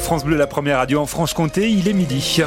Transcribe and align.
France 0.00 0.24
Bleu, 0.24 0.36
la 0.36 0.46
première 0.46 0.76
radio 0.78 1.00
en 1.00 1.06
Franche-Comté, 1.06 1.68
il 1.68 1.88
est 1.88 1.92
midi. 1.92 2.40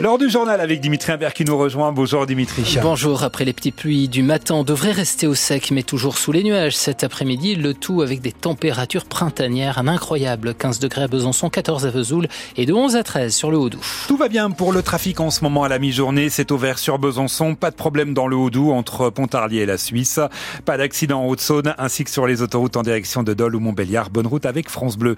Lors 0.00 0.18
du 0.18 0.28
journal 0.28 0.60
avec 0.60 0.80
Dimitri 0.80 1.12
Imbert 1.12 1.32
qui 1.32 1.44
nous 1.44 1.56
rejoint. 1.56 1.92
Bonjour 1.92 2.26
Dimitri. 2.26 2.78
Bonjour. 2.82 3.22
Après 3.22 3.44
les 3.44 3.52
petites 3.52 3.76
pluies 3.76 4.08
du 4.08 4.24
matin, 4.24 4.56
on 4.56 4.64
devrait 4.64 4.90
rester 4.90 5.28
au 5.28 5.36
sec, 5.36 5.70
mais 5.70 5.84
toujours 5.84 6.18
sous 6.18 6.32
les 6.32 6.42
nuages 6.42 6.76
cet 6.76 7.04
après-midi. 7.04 7.54
Le 7.54 7.74
tout 7.74 8.02
avec 8.02 8.20
des 8.20 8.32
températures 8.32 9.04
printanières. 9.04 9.78
Un 9.78 9.86
incroyable 9.86 10.52
15 10.52 10.80
degrés 10.80 11.04
à 11.04 11.06
Besançon, 11.06 11.48
14 11.48 11.86
à 11.86 11.90
Vesoul 11.90 12.26
et 12.56 12.66
de 12.66 12.72
11 12.72 12.96
à 12.96 13.04
13 13.04 13.32
sur 13.32 13.52
le 13.52 13.56
Haut-Doubs. 13.56 13.84
Tout 14.08 14.16
va 14.16 14.28
bien 14.28 14.50
pour 14.50 14.72
le 14.72 14.82
trafic 14.82 15.20
en 15.20 15.30
ce 15.30 15.44
moment 15.44 15.62
à 15.62 15.68
la 15.68 15.78
mi-journée. 15.78 16.28
C'est 16.28 16.50
ouvert 16.50 16.80
sur 16.80 16.98
Besançon. 16.98 17.54
Pas 17.54 17.70
de 17.70 17.76
problème 17.76 18.14
dans 18.14 18.26
le 18.26 18.34
Haut-Doubs 18.34 18.72
entre 18.72 19.10
Pontarlier 19.10 19.60
et 19.60 19.66
la 19.66 19.78
Suisse. 19.78 20.18
Pas 20.64 20.76
d'accident 20.76 21.22
en 21.22 21.28
Haute-Saône 21.28 21.72
ainsi 21.78 22.02
que 22.02 22.10
sur 22.10 22.26
les 22.26 22.42
autoroutes 22.42 22.76
en 22.76 22.82
direction 22.82 23.22
de 23.22 23.32
Dole 23.32 23.54
ou 23.54 23.60
Montbéliard. 23.60 24.10
Bonne 24.10 24.26
route 24.26 24.44
avec 24.44 24.70
France 24.70 24.96
Bleu. 24.96 25.14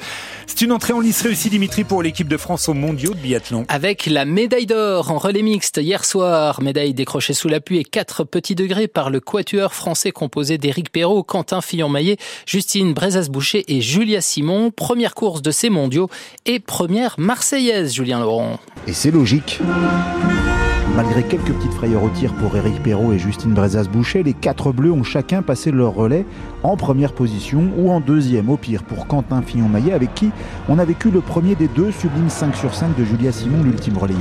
C'est 0.47 0.61
une 0.61 0.73
entrée 0.73 0.93
en 0.93 1.01
lice 1.01 1.23
réussie 1.23 1.49
Dimitri 1.49 1.85
pour 1.85 2.03
l'équipe 2.03 2.29
de 2.29 2.37
France 2.37 2.69
aux 2.69 2.75
mondiaux 2.75 3.15
de 3.15 3.21
biathlon. 3.21 3.65
Avec 3.71 4.05
la 4.05 4.27
médaille 4.27 4.66
en 4.75 5.19
relais 5.19 5.43
mixte 5.43 5.79
hier 5.83 6.05
soir. 6.05 6.63
Médaille 6.63 6.95
décrochée 6.95 7.35
sous 7.35 7.49
la 7.49 7.61
pluie 7.61 7.79
et 7.79 7.85
4 7.85 8.25
petits 8.25 8.55
degrés 8.55 8.89
par 8.89 9.11
le 9.11 9.21
quatuor 9.21 9.75
français 9.75 10.11
composé 10.11 10.59
d'Éric 10.59 10.91
Perrault, 10.91 11.23
Quentin 11.23 11.61
Fillon-Maillet, 11.61 12.17
Justine 12.47 12.95
Brezas-Boucher 12.95 13.65
et 13.69 13.81
Julia 13.81 14.21
Simon. 14.21 14.71
Première 14.71 15.15
course 15.15 15.43
de 15.43 15.51
ces 15.51 15.71
mondiaux 15.71 16.09
et 16.45 16.61
première 16.61 17.15
marseillaise, 17.19 17.95
Julien 17.95 18.21
Laurent. 18.21 18.59
Et 18.87 18.93
c'est 18.93 19.11
logique. 19.11 19.61
Malgré 20.97 21.23
quelques 21.23 21.53
petites 21.53 21.75
frayeurs 21.75 22.03
au 22.03 22.09
tir 22.09 22.33
pour 22.33 22.57
Éric 22.57 22.83
Perrault 22.83 23.13
et 23.13 23.19
Justine 23.19 23.53
Brezas-Boucher, 23.53 24.23
les 24.23 24.33
quatre 24.33 24.73
bleus 24.73 24.91
ont 24.91 25.03
chacun 25.03 25.43
passé 25.43 25.71
leur 25.71 25.93
relais 25.93 26.25
en 26.63 26.79
première 26.79 27.13
position 27.13 27.69
ou 27.77 27.91
en 27.91 28.01
deuxième 28.01 28.49
au 28.49 28.57
pire 28.57 28.83
pour 28.83 29.07
Quentin 29.07 29.43
Fillon-Maillet 29.43 29.93
avec 29.93 30.15
qui 30.15 30.31
on 30.71 30.79
a 30.79 30.87
vécu 30.87 31.11
le 31.11 31.21
premier 31.21 31.55
des 31.55 31.69
deux 31.69 31.93
sublimes 31.93 32.31
5 32.31 32.57
sur 32.57 32.75
5 32.75 32.97
de 32.97 33.05
Julia 33.05 33.31
Simon, 33.31 33.63
l'ultime 33.63 33.99
relayeuse. 33.99 34.21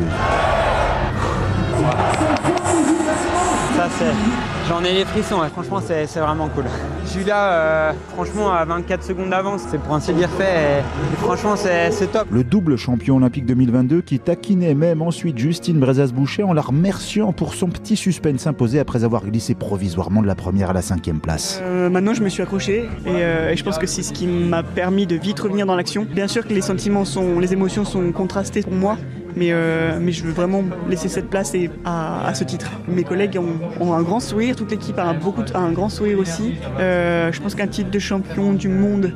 J'en 4.67 4.83
ai 4.83 4.93
les 4.93 5.05
frissons, 5.05 5.39
franchement 5.53 5.79
c'est 5.79 6.19
vraiment 6.19 6.49
cool. 6.49 6.65
Euh, 7.27 7.91
franchement 8.13 8.51
à 8.51 8.65
24 8.65 9.03
secondes 9.03 9.29
d'avance, 9.29 9.61
c'est 9.69 9.79
pour 9.79 9.93
ainsi 9.93 10.13
dire 10.13 10.29
fait 10.29 10.81
et, 10.81 11.15
franchement 11.17 11.55
c'est 11.55 12.11
top. 12.11 12.27
Le 12.29 12.43
double 12.43 12.77
champion 12.77 13.17
olympique 13.17 13.45
2022 13.45 14.01
qui 14.01 14.19
taquinait 14.19 14.73
même 14.73 15.01
ensuite 15.01 15.37
Justine 15.37 15.79
Brezas-Boucher 15.79 16.43
en 16.43 16.53
la 16.53 16.61
remerciant 16.61 17.31
pour 17.31 17.53
son 17.53 17.67
petit 17.67 17.95
suspense 17.95 18.47
imposé 18.47 18.79
après 18.79 19.03
avoir 19.03 19.25
glissé 19.25 19.55
provisoirement 19.55 20.21
de 20.21 20.27
la 20.27 20.35
première 20.35 20.71
à 20.71 20.73
la 20.73 20.81
cinquième 20.81 21.19
place. 21.19 21.61
Euh, 21.63 21.89
maintenant 21.89 22.13
je 22.13 22.21
me 22.21 22.29
suis 22.29 22.43
accroché 22.43 22.89
euh, 23.07 23.49
et, 23.49 23.55
je 23.55 23.63
pense 23.63 23.77
que 23.77 23.87
c'est 23.87 24.03
ce 24.03 24.13
qui 24.13 24.27
m'a 24.27 24.63
permis 24.63 25.07
de 25.07 25.15
vite 25.15 25.39
revenir 25.39 25.65
dans 25.65 25.75
l'action. 25.75 26.05
Bien 26.09 26.27
sûr 26.27 26.45
que 26.45 26.53
les 26.53 26.61
sentiments 26.61 27.05
sont, 27.05 27.39
les 27.39 27.53
émotions 27.53 27.85
sont 27.85 28.11
contrastées 28.11 28.61
pour 28.61 28.73
moi, 28.73 28.97
mais, 29.35 29.51
mais 29.99 30.11
je 30.11 30.23
veux 30.23 30.31
vraiment 30.31 30.63
laisser 30.89 31.09
cette 31.09 31.29
place 31.29 31.53
et 31.55 31.69
à, 31.83 32.33
ce 32.33 32.43
titre. 32.43 32.71
Mes 32.87 33.03
collègues 33.03 33.39
ont, 33.39 33.93
un 33.93 34.01
grand 34.01 34.19
sourire, 34.19 34.55
toute 34.55 34.71
l'équipe 34.71 34.97
a, 34.97 35.15
un 35.55 35.71
grand 35.71 35.89
sourire 35.89 36.19
aussi. 36.19 36.55
Euh, 36.79 37.31
je 37.31 37.41
pense 37.41 37.55
qu'un 37.55 37.67
titre 37.67 37.91
de 37.91 37.99
champion 37.99 38.53
du 38.53 38.67
monde 38.67 39.13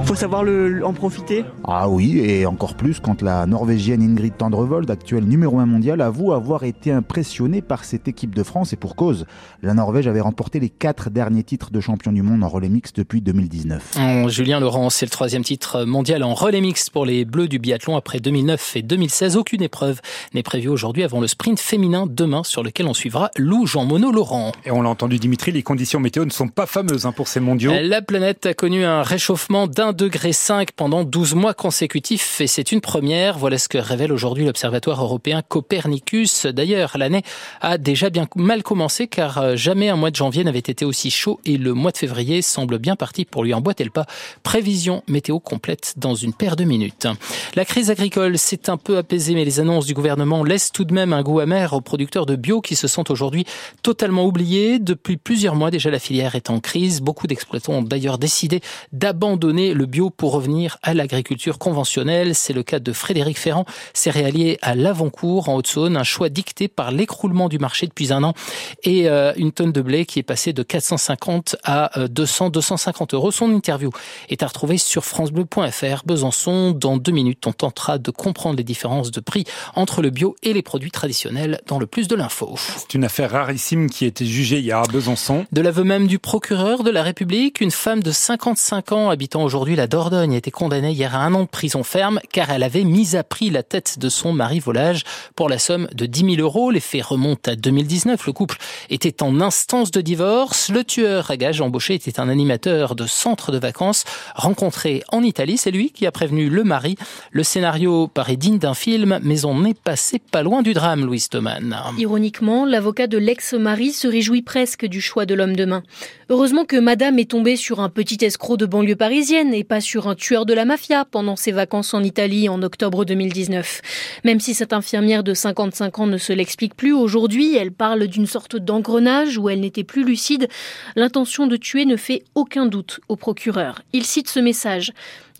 faut 0.00 0.14
savoir 0.14 0.42
le, 0.42 0.84
en 0.84 0.92
profiter. 0.92 1.44
Ah 1.64 1.88
oui, 1.88 2.18
et 2.18 2.46
encore 2.46 2.74
plus 2.74 3.00
quand 3.00 3.22
la 3.22 3.46
Norvégienne 3.46 4.02
Ingrid 4.02 4.36
Tendrevold, 4.36 4.90
actuelle 4.90 5.24
numéro 5.24 5.58
1 5.58 5.66
mondial, 5.66 6.00
avoue 6.00 6.32
avoir 6.32 6.64
été 6.64 6.90
impressionnée 6.90 7.62
par 7.62 7.84
cette 7.84 8.08
équipe 8.08 8.34
de 8.34 8.42
France 8.42 8.72
et 8.72 8.76
pour 8.76 8.96
cause. 8.96 9.26
La 9.62 9.74
Norvège 9.74 10.06
avait 10.06 10.20
remporté 10.20 10.60
les 10.60 10.70
quatre 10.70 11.10
derniers 11.10 11.42
titres 11.42 11.70
de 11.70 11.80
champion 11.80 12.12
du 12.12 12.22
monde 12.22 12.42
en 12.42 12.48
relais 12.48 12.68
mixte 12.68 12.96
depuis 12.96 13.20
2019. 13.20 13.98
Julien 14.28 14.60
Laurent, 14.60 14.90
c'est 14.90 15.06
le 15.06 15.10
troisième 15.10 15.44
titre 15.44 15.84
mondial 15.84 16.22
en 16.22 16.34
relais 16.34 16.60
mixte 16.60 16.90
pour 16.90 17.04
les 17.04 17.24
Bleus 17.24 17.48
du 17.48 17.58
biathlon 17.58 17.96
après 17.96 18.20
2009 18.20 18.76
et 18.76 18.82
2016. 18.82 19.36
Aucune 19.36 19.62
épreuve 19.62 20.00
n'est 20.34 20.42
prévue 20.42 20.68
aujourd'hui 20.68 21.02
avant 21.02 21.20
le 21.20 21.26
sprint 21.26 21.60
féminin 21.60 22.06
demain 22.08 22.44
sur 22.44 22.62
lequel 22.62 22.86
on 22.86 22.94
suivra 22.94 23.30
Lou 23.36 23.66
Jean 23.66 23.84
Monod 23.84 24.14
Laurent. 24.14 24.52
Et 24.64 24.70
on 24.70 24.82
l'a 24.82 24.88
entendu 24.88 25.18
Dimitri, 25.18 25.52
les 25.52 25.62
conditions 25.62 26.00
météo 26.00 26.24
ne 26.24 26.30
sont 26.30 26.48
pas 26.48 26.66
fameuses 26.66 27.06
hein, 27.06 27.12
pour 27.12 27.28
ces 27.28 27.40
mondiaux. 27.40 27.72
La 27.82 28.02
planète 28.02 28.46
a 28.46 28.54
connu 28.54 28.84
un 28.84 29.02
réchauffement 29.02 29.66
d'un 29.66 29.81
1 29.82 29.92
degré 29.94 30.32
5 30.32 30.70
pendant 30.72 31.02
12 31.02 31.34
mois 31.34 31.54
consécutifs 31.54 32.40
et 32.40 32.46
c'est 32.46 32.70
une 32.70 32.80
première. 32.80 33.36
Voilà 33.36 33.58
ce 33.58 33.68
que 33.68 33.78
révèle 33.78 34.12
aujourd'hui 34.12 34.44
l'Observatoire 34.44 35.02
européen 35.02 35.42
Copernicus. 35.42 36.46
D'ailleurs, 36.46 36.96
l'année 36.96 37.22
a 37.60 37.78
déjà 37.78 38.08
bien 38.08 38.28
mal 38.36 38.62
commencé 38.62 39.08
car 39.08 39.38
euh, 39.38 39.56
jamais 39.56 39.88
un 39.88 39.96
mois 39.96 40.12
de 40.12 40.16
janvier 40.16 40.44
n'avait 40.44 40.60
été 40.60 40.84
aussi 40.84 41.10
chaud 41.10 41.40
et 41.44 41.58
le 41.58 41.74
mois 41.74 41.90
de 41.90 41.96
février 41.96 42.42
semble 42.42 42.78
bien 42.78 42.94
parti 42.94 43.24
pour 43.24 43.42
lui 43.42 43.54
emboîter 43.54 43.82
le 43.82 43.90
pas. 43.90 44.06
Prévision 44.44 45.02
météo 45.08 45.40
complète 45.40 45.94
dans 45.96 46.14
une 46.14 46.32
paire 46.32 46.54
de 46.54 46.62
minutes. 46.62 47.08
La 47.56 47.64
crise 47.64 47.90
agricole 47.90 48.38
s'est 48.38 48.70
un 48.70 48.76
peu 48.76 48.98
apaisée 48.98 49.34
mais 49.34 49.44
les 49.44 49.58
annonces 49.58 49.86
du 49.86 49.94
gouvernement 49.94 50.44
laissent 50.44 50.70
tout 50.70 50.84
de 50.84 50.94
même 50.94 51.12
un 51.12 51.22
goût 51.22 51.40
amer 51.40 51.72
aux 51.72 51.80
producteurs 51.80 52.26
de 52.26 52.36
bio 52.36 52.60
qui 52.60 52.76
se 52.76 52.86
sentent 52.86 53.10
aujourd'hui 53.10 53.46
totalement 53.82 54.26
oubliés. 54.26 54.78
Depuis 54.78 55.16
plusieurs 55.16 55.56
mois 55.56 55.72
déjà 55.72 55.90
la 55.90 55.98
filière 55.98 56.36
est 56.36 56.50
en 56.50 56.60
crise. 56.60 57.00
Beaucoup 57.00 57.26
d'exploitants 57.26 57.72
ont 57.72 57.82
d'ailleurs 57.82 58.18
décidé 58.18 58.60
d'abandonner 58.92 59.71
le 59.72 59.86
bio 59.86 60.10
pour 60.10 60.32
revenir 60.32 60.78
à 60.82 60.94
l'agriculture 60.94 61.58
conventionnelle. 61.58 62.34
C'est 62.34 62.52
le 62.52 62.62
cas 62.62 62.78
de 62.78 62.92
Frédéric 62.92 63.38
Ferrand, 63.38 63.64
céréalier 63.94 64.58
à 64.62 64.74
Lavoncourt, 64.74 65.48
en 65.48 65.56
Haute-Saône. 65.56 65.96
Un 65.96 66.04
choix 66.04 66.28
dicté 66.28 66.68
par 66.68 66.90
l'écroulement 66.90 67.48
du 67.48 67.58
marché 67.58 67.86
depuis 67.86 68.12
un 68.12 68.22
an 68.22 68.34
et 68.82 69.08
euh, 69.08 69.32
une 69.36 69.52
tonne 69.52 69.72
de 69.72 69.80
blé 69.80 70.06
qui 70.06 70.18
est 70.18 70.22
passée 70.22 70.52
de 70.52 70.62
450 70.62 71.56
à 71.64 71.90
200, 72.08 72.46
euh, 72.46 72.50
250 72.50 73.14
euros. 73.14 73.30
Son 73.30 73.50
interview 73.50 73.90
est 74.28 74.42
à 74.42 74.46
retrouver 74.46 74.78
sur 74.78 75.04
francebleu.fr. 75.04 76.02
Besançon, 76.04 76.72
dans 76.72 76.96
deux 76.96 77.12
minutes, 77.12 77.46
on 77.46 77.52
tentera 77.52 77.98
de 77.98 78.10
comprendre 78.10 78.56
les 78.56 78.64
différences 78.64 79.10
de 79.10 79.20
prix 79.20 79.44
entre 79.74 80.02
le 80.02 80.10
bio 80.10 80.36
et 80.42 80.52
les 80.52 80.62
produits 80.62 80.90
traditionnels 80.90 81.60
dans 81.66 81.78
le 81.78 81.86
plus 81.86 82.08
de 82.08 82.16
l'info. 82.16 82.54
C'est 82.76 82.94
une 82.94 83.04
affaire 83.04 83.30
rarissime 83.30 83.88
qui 83.88 84.04
a 84.04 84.08
été 84.08 84.26
jugée 84.26 84.60
hier 84.60 84.78
à 84.78 84.86
Besançon. 84.86 85.46
De 85.52 85.60
l'aveu 85.60 85.84
même 85.84 86.06
du 86.06 86.18
procureur 86.18 86.82
de 86.82 86.90
la 86.90 87.02
République, 87.02 87.60
une 87.60 87.70
femme 87.70 88.02
de 88.02 88.10
55 88.10 88.92
ans 88.92 89.10
habitant 89.10 89.42
aujourd'hui 89.42 89.61
Aujourd'hui, 89.62 89.76
la 89.76 89.86
Dordogne 89.86 90.34
a 90.34 90.38
été 90.38 90.50
condamnée 90.50 90.90
hier 90.90 91.14
à 91.14 91.20
un 91.20 91.32
an 91.34 91.42
de 91.44 91.48
prison 91.48 91.84
ferme 91.84 92.18
car 92.32 92.50
elle 92.50 92.64
avait 92.64 92.82
mis 92.82 93.14
à 93.14 93.22
prix 93.22 93.48
la 93.48 93.62
tête 93.62 94.00
de 94.00 94.08
son 94.08 94.32
mari 94.32 94.58
volage 94.58 95.04
pour 95.36 95.48
la 95.48 95.60
somme 95.60 95.86
de 95.94 96.04
10 96.04 96.34
000 96.34 96.40
euros. 96.40 96.72
Les 96.72 96.80
faits 96.80 97.04
remontent 97.04 97.48
à 97.48 97.54
2019. 97.54 98.26
Le 98.26 98.32
couple 98.32 98.56
était 98.90 99.22
en 99.22 99.40
instance 99.40 99.92
de 99.92 100.00
divorce. 100.00 100.68
Le 100.68 100.82
tueur 100.82 101.30
à 101.30 101.36
gage 101.36 101.60
embauché 101.60 101.94
était 101.94 102.18
un 102.18 102.28
animateur 102.28 102.96
de 102.96 103.06
centre 103.06 103.52
de 103.52 103.58
vacances 103.58 104.02
rencontré 104.34 105.04
en 105.12 105.22
Italie. 105.22 105.58
C'est 105.58 105.70
lui 105.70 105.92
qui 105.92 106.06
a 106.06 106.10
prévenu 106.10 106.48
le 106.48 106.64
mari. 106.64 106.96
Le 107.30 107.44
scénario 107.44 108.08
paraît 108.08 108.34
digne 108.34 108.58
d'un 108.58 108.74
film, 108.74 109.20
mais 109.22 109.44
on 109.44 109.64
est 109.64 109.78
passé 109.78 110.18
pas 110.18 110.42
loin 110.42 110.62
du 110.62 110.72
drame, 110.72 111.04
Louise 111.04 111.28
Thoman. 111.28 111.76
Ironiquement, 111.98 112.66
l'avocat 112.66 113.06
de 113.06 113.18
l'ex-mari 113.18 113.92
se 113.92 114.08
réjouit 114.08 114.42
presque 114.42 114.86
du 114.86 115.00
choix 115.00 115.24
de 115.24 115.36
l'homme 115.36 115.54
de 115.54 115.66
main. 115.66 115.84
Heureusement 116.30 116.64
que 116.64 116.78
madame 116.78 117.20
est 117.20 117.30
tombée 117.30 117.54
sur 117.54 117.78
un 117.78 117.90
petit 117.90 118.24
escroc 118.24 118.56
de 118.56 118.66
banlieue 118.66 118.96
parisienne 118.96 119.51
et 119.52 119.64
pas 119.64 119.80
sur 119.80 120.08
un 120.08 120.14
tueur 120.14 120.46
de 120.46 120.54
la 120.54 120.64
mafia 120.64 121.04
pendant 121.04 121.36
ses 121.36 121.52
vacances 121.52 121.94
en 121.94 122.02
Italie 122.02 122.48
en 122.48 122.62
octobre 122.62 123.04
2019. 123.04 123.80
Même 124.24 124.40
si 124.40 124.54
cette 124.54 124.72
infirmière 124.72 125.22
de 125.22 125.34
55 125.34 125.98
ans 125.98 126.06
ne 126.06 126.18
se 126.18 126.32
l'explique 126.32 126.74
plus, 126.74 126.92
aujourd'hui 126.92 127.56
elle 127.56 127.72
parle 127.72 128.06
d'une 128.06 128.26
sorte 128.26 128.56
d'engrenage 128.56 129.38
où 129.38 129.48
elle 129.48 129.60
n'était 129.60 129.84
plus 129.84 130.04
lucide. 130.04 130.48
L'intention 130.96 131.46
de 131.46 131.56
tuer 131.56 131.84
ne 131.84 131.96
fait 131.96 132.24
aucun 132.34 132.66
doute 132.66 133.00
au 133.08 133.16
procureur. 133.16 133.82
Il 133.92 134.04
cite 134.04 134.28
ce 134.28 134.40
message. 134.40 134.92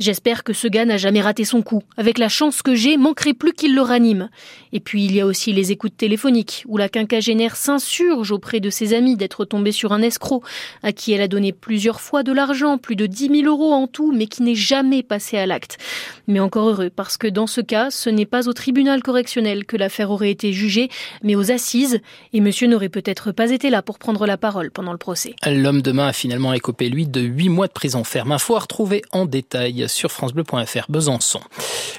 J'espère 0.03 0.43
que 0.43 0.53
ce 0.53 0.67
gars 0.67 0.85
n'a 0.85 0.97
jamais 0.97 1.21
raté 1.21 1.45
son 1.45 1.63
coup. 1.63 1.85
Avec 1.97 2.19
la 2.19 2.29
chance 2.29 2.61
que 2.61 2.75
j'ai, 2.75 2.97
manquerait 2.97 3.35
plus 3.35 3.53
qu'il 3.53 3.75
le 3.75 3.83
ranime. 3.83 4.31
Et 4.73 4.81
puis 4.81 5.05
il 5.05 5.15
y 5.15 5.21
a 5.21 5.27
aussi 5.27 5.53
les 5.53 5.71
écoutes 5.71 5.97
téléphoniques, 5.97 6.65
où 6.67 6.77
la 6.77 6.89
quinquagénaire 6.89 7.55
s'insurge 7.55 8.33
auprès 8.33 8.59
de 8.59 8.69
ses 8.69 8.95
amis 8.95 9.15
d'être 9.15 9.45
tombée 9.45 9.71
sur 9.71 9.93
un 9.93 10.03
escroc, 10.03 10.43
à 10.83 10.91
qui 10.91 11.13
elle 11.13 11.21
a 11.21 11.29
donné 11.29 11.53
plusieurs 11.53 12.01
fois 12.01 12.25
de 12.25 12.33
l'argent, 12.33 12.79
plus 12.79 12.97
de 12.97 13.07
10 13.07 13.43
000 13.43 13.47
euros 13.47 13.73
en 13.73 13.87
tout, 13.87 14.02
mais 14.11 14.27
qui 14.27 14.43
n'est 14.43 14.55
jamais 14.55 15.03
passé 15.03 15.39
à 15.39 15.47
l'acte. 15.47 15.79
Mais 16.27 16.41
encore 16.41 16.69
heureux, 16.69 16.91
parce 16.91 17.17
que 17.17 17.27
dans 17.27 17.47
ce 17.47 17.61
cas, 17.61 17.91
ce 17.91 18.11
n'est 18.11 18.27
pas 18.27 18.49
au 18.49 18.53
tribunal 18.53 19.03
correctionnel 19.03 19.65
que 19.67 19.77
l'affaire 19.77 20.11
aurait 20.11 20.31
été 20.31 20.53
jugée, 20.53 20.89
mais 21.23 21.35
aux 21.35 21.53
assises, 21.53 22.01
et 22.33 22.41
monsieur 22.41 22.67
n'aurait 22.67 22.89
peut-être 22.89 23.33
pas 23.33 23.51
été 23.51 23.71
là 23.71 23.83
pour 23.83 23.99
prendre 23.99 24.27
la 24.27 24.37
parole 24.37 24.71
pendant 24.71 24.93
le 24.93 24.99
procès. 24.99 25.35
L'homme 25.47 25.83
de 25.83 25.93
main 25.93 26.09
a 26.09 26.13
finalement 26.13 26.53
écopé, 26.53 26.89
lui, 26.89 27.07
de 27.07 27.21
8 27.21 27.49
mois 27.49 27.67
de 27.67 27.73
prison 27.73 28.05
ferme. 28.05 28.33
Info 28.33 28.57
à 28.57 28.61
retrouver 28.61 29.03
en 29.13 29.27
détail 29.27 29.85
sur 29.89 30.11
francebleu.fr. 30.11 30.87
Besançon. 30.89 31.41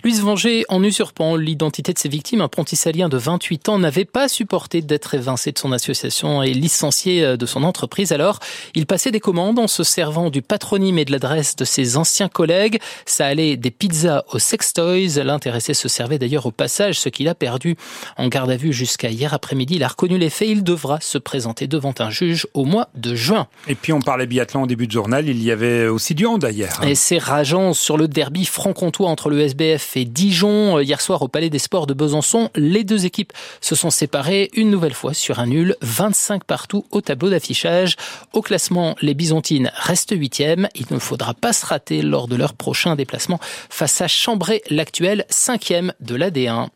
Louise 0.04 0.22
Venger, 0.22 0.66
en 0.70 0.84
usurpant 0.84 1.36
l'identité 1.36 1.94
de 1.94 2.00
ses 2.00 2.10
victimes, 2.10 2.42
un 2.42 2.48
pontisalien 2.48 3.10
de 3.10 3.18
28 3.18 3.70
ans 3.70 3.80
n'avait 3.80 4.06
pas 4.06 4.28
supporté 4.28 4.82
d'être 4.82 5.14
évincé 5.14 5.52
de 5.52 5.60
son 5.60 5.72
association 5.72 6.44
et 6.44 6.54
licencié 6.54 7.24
euh, 7.24 7.38
de 7.38 7.46
son 7.46 7.64
entreprise. 7.64 8.12
Alors, 8.12 8.40
il 8.76 8.86
passait 8.86 9.12
des 9.12 9.20
commandes 9.20 9.60
en 9.60 9.68
se 9.68 9.84
servant 9.84 10.30
du 10.30 10.42
patronyme 10.42 10.98
et 10.98 11.06
de 11.06 11.12
l'adresse 11.12 11.56
de 11.56 11.66
ses 11.66 11.93
ses 11.94 11.98
anciens 11.98 12.30
collègues. 12.30 12.80
Ça 13.06 13.26
allait 13.26 13.58
des 13.58 13.72
pizzas 13.72 14.24
aux 14.32 14.40
sextoys. 14.40 15.24
L'intéressé 15.24 15.74
se 15.74 15.88
servait 15.88 16.18
d'ailleurs 16.18 16.46
au 16.46 16.52
passage, 16.52 17.00
ce 17.00 17.10
qu'il 17.10 17.28
a 17.28 17.36
perdu 17.36 17.76
en 18.18 18.28
garde 18.28 18.52
à 18.52 18.58
vue 18.58 18.74
jusqu'à 18.74 19.10
hier 19.10 19.34
après-midi. 19.34 19.76
Il 19.76 19.84
a 19.84 19.88
reconnu 19.88 20.18
les 20.18 20.30
faits. 20.30 20.50
Il 20.50 20.64
devra 20.64 21.00
se 21.02 21.18
présenter 21.18 21.68
devant 21.68 21.94
un 22.00 22.10
juge 22.10 22.48
au 22.54 22.66
mois 22.66 22.90
de 22.96 23.16
juin. 23.16 23.48
Et 23.68 23.76
puis 23.76 23.94
on 23.94 24.02
parlait 24.02 24.26
biathlon 24.26 24.64
au 24.64 24.68
début 24.68 24.88
de 24.88 24.92
journal. 24.92 25.28
Il 25.28 25.42
y 25.44 25.52
avait 25.52 25.88
aussi 25.88 26.16
du 26.16 26.26
hand 26.26 26.46
hier. 26.52 26.80
Et 26.84 26.96
c'est 26.96 27.18
rageant 27.18 27.74
sur 27.74 27.98
le 27.98 28.08
derby 28.08 28.46
franc-comtois 28.46 29.10
entre 29.10 29.30
le 29.30 29.40
SBF 29.42 29.98
et 29.98 30.06
Dijon. 30.06 30.80
Hier 30.80 31.00
soir 31.02 31.22
au 31.22 31.28
Palais 31.28 31.50
des 31.50 31.60
Sports 31.60 31.88
de 31.88 31.94
Besançon, 31.94 32.50
les 32.56 32.84
deux 32.84 33.06
équipes 33.06 33.34
se 33.62 33.76
sont 33.76 33.90
séparées 33.90 34.50
une 34.54 34.70
nouvelle 34.70 34.94
fois 34.94 35.14
sur 35.14 35.40
un 35.40 35.48
nul. 35.48 35.76
25 35.82 36.44
partout 36.44 36.86
au 36.92 37.02
tableau 37.02 37.30
d'affichage. 37.30 37.96
Au 38.34 38.42
classement, 38.42 38.96
les 39.02 39.14
Byzantines 39.14 39.72
restent 39.76 40.16
huitièmes. 40.16 40.68
Il 40.76 40.86
ne 40.92 41.00
faudra 41.00 41.34
pas 41.34 41.54
se 41.54 41.66
lors 42.02 42.28
de 42.28 42.36
leur 42.36 42.54
prochain 42.54 42.96
déplacement 42.96 43.40
face 43.70 44.02
à 44.02 44.08
Chambray, 44.08 44.62
l'actuel 44.70 45.26
cinquième 45.30 45.94
de 46.00 46.16
l'AD1. 46.16 46.70